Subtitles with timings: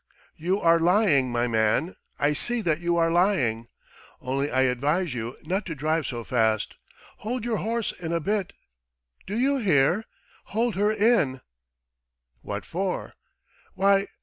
[0.35, 3.67] "You are lying, my man, I see that you are lying.
[4.19, 6.73] Only I advise you not to drive so fast.
[7.17, 8.53] Hold your horse in a bit....
[9.27, 10.05] Do you hear?
[10.45, 11.41] Hold her in!"
[12.41, 13.13] "What for?"
[13.75, 14.07] "Why